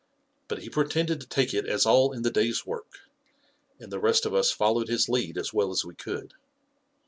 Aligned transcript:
But 0.47 0.63
he 0.63 0.69
pretended 0.71 1.21
to 1.21 1.27
take 1.27 1.53
it 1.53 1.67
as 1.67 1.85
all 1.85 2.11
in 2.11 2.23
the 2.23 2.31
day's 2.31 2.65
work; 2.65 3.01
and 3.79 3.91
the 3.91 3.99
rest 3.99 4.25
of 4.25 4.33
us 4.33 4.49
followed 4.49 4.87
his 4.87 5.07
lead 5.07 5.37
as 5.37 5.53
well 5.53 5.69
as 5.69 5.85
we 5.85 5.93
could. 5.93 6.33